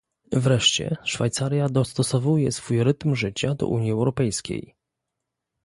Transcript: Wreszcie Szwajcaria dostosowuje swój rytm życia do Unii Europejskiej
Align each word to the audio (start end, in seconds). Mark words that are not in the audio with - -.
Wreszcie 0.31 0.97
Szwajcaria 1.05 1.69
dostosowuje 1.69 2.51
swój 2.51 2.83
rytm 2.83 3.15
życia 3.15 3.55
do 3.55 3.67
Unii 3.67 3.91
Europejskiej 3.91 4.75